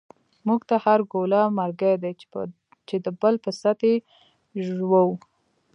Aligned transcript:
مونږ 0.45 0.61
ته 0.69 0.75
هر 0.85 0.99
گوله 1.13 1.41
مرگۍ 1.57 1.95
دۍ، 2.03 2.13
چی 2.87 2.95
دبل 3.05 3.35
په 3.43 3.49
ست 3.61 3.79
یی 3.89 3.95
ژوو 4.65 5.05